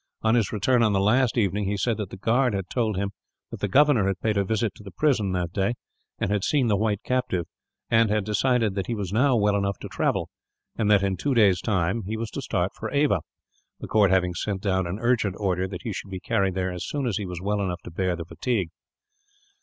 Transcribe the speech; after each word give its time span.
On 0.23 0.33
his 0.33 0.51
return 0.51 0.81
on 0.81 0.93
the 0.93 0.99
last 0.99 1.37
evening, 1.37 1.65
he 1.65 1.77
said 1.77 1.97
that 1.97 2.09
the 2.09 2.17
guard 2.17 2.55
had 2.55 2.71
told 2.71 2.97
him 2.97 3.11
that 3.51 3.59
the 3.59 3.67
governor 3.67 4.07
had 4.07 4.19
paid 4.19 4.35
a 4.35 4.43
visit 4.43 4.73
to 4.73 4.83
the 4.83 4.89
prison, 4.89 5.31
that 5.33 5.53
day, 5.53 5.75
and 6.17 6.31
had 6.31 6.43
seen 6.43 6.65
the 6.69 6.75
white 6.75 7.03
captive; 7.03 7.45
and 7.87 8.09
had 8.09 8.25
decided 8.25 8.73
that 8.73 8.87
he 8.87 8.95
was 8.95 9.13
now 9.13 9.35
well 9.37 9.55
enough 9.55 9.77
to 9.77 9.87
travel, 9.87 10.31
and 10.75 10.89
that 10.89 11.03
in 11.03 11.17
two 11.17 11.35
days' 11.35 11.61
time 11.61 12.01
he 12.07 12.17
was 12.17 12.31
to 12.31 12.41
start 12.41 12.71
for 12.73 12.89
Ava, 12.91 13.19
the 13.79 13.87
court 13.87 14.09
having 14.09 14.33
sent 14.33 14.63
down 14.63 14.87
an 14.87 14.97
urgent 14.99 15.35
order 15.37 15.67
that 15.67 15.83
he 15.83 15.93
should 15.93 16.09
be 16.09 16.19
carried 16.19 16.55
there 16.55 16.71
as 16.71 16.83
soon 16.83 17.05
as 17.05 17.17
he 17.17 17.25
was 17.27 17.39
well 17.39 17.61
enough 17.61 17.83
to 17.83 17.91
bear 17.91 18.15
the 18.15 18.25
fatigue. 18.25 18.69